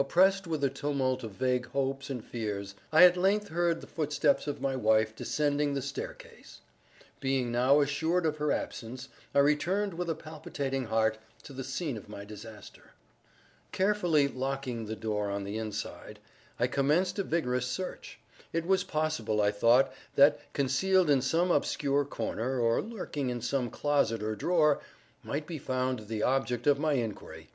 Oppressed 0.00 0.48
with 0.48 0.64
a 0.64 0.68
tumult 0.68 1.22
of 1.22 1.30
vague 1.30 1.66
hopes 1.66 2.10
and 2.10 2.24
fears, 2.24 2.74
I 2.90 3.04
at 3.04 3.16
length 3.16 3.50
heard 3.50 3.80
the 3.80 3.86
footsteps 3.86 4.48
of 4.48 4.60
my 4.60 4.74
wife 4.74 5.14
descending 5.14 5.74
the 5.74 5.80
staircase. 5.80 6.58
Being 7.20 7.52
now 7.52 7.80
assured 7.80 8.26
of 8.26 8.38
her 8.38 8.50
absence, 8.50 9.10
I 9.32 9.38
returned 9.38 9.94
with 9.94 10.10
a 10.10 10.16
palpitating 10.16 10.86
heart 10.86 11.18
to 11.44 11.52
the 11.52 11.62
scene 11.62 11.96
of 11.96 12.08
my 12.08 12.24
disaster. 12.24 12.90
Carefully 13.70 14.26
locking 14.26 14.86
the 14.86 14.96
door 14.96 15.30
on 15.30 15.44
the 15.44 15.56
inside, 15.56 16.18
I 16.58 16.66
commenced 16.66 17.20
a 17.20 17.22
vigorous 17.22 17.68
search. 17.68 18.18
It 18.52 18.66
was 18.66 18.82
possible, 18.82 19.40
I 19.40 19.52
thought, 19.52 19.92
that, 20.16 20.52
concealed 20.52 21.08
in 21.08 21.22
some 21.22 21.52
obscure 21.52 22.04
corner, 22.04 22.58
or 22.58 22.82
lurking 22.82 23.30
in 23.30 23.40
some 23.40 23.70
closet 23.70 24.20
or 24.20 24.34
drawer, 24.34 24.80
might 25.22 25.46
be 25.46 25.58
found 25.58 26.08
the 26.08 26.22
lost 26.22 26.40
object 26.40 26.66
of 26.66 26.80
my 26.80 26.94
inquiry. 26.94 27.50